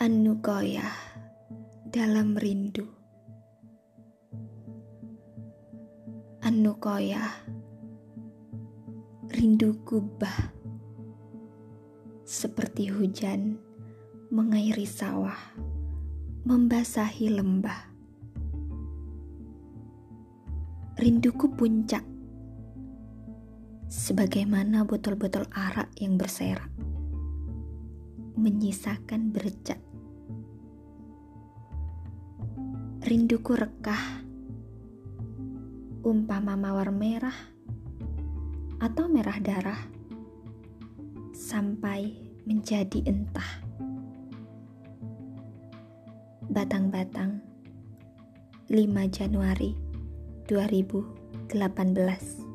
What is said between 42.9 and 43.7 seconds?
entah.